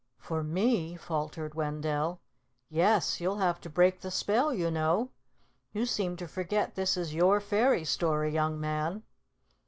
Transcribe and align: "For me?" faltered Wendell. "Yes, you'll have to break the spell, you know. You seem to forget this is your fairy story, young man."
"For 0.17 0.43
me?" 0.43 0.95
faltered 0.97 1.53
Wendell. 1.53 2.21
"Yes, 2.71 3.21
you'll 3.21 3.37
have 3.37 3.61
to 3.61 3.69
break 3.69 4.01
the 4.01 4.09
spell, 4.09 4.51
you 4.51 4.71
know. 4.71 5.11
You 5.73 5.85
seem 5.85 6.15
to 6.15 6.27
forget 6.27 6.73
this 6.73 6.97
is 6.97 7.13
your 7.13 7.39
fairy 7.39 7.83
story, 7.85 8.31
young 8.33 8.59
man." 8.59 9.03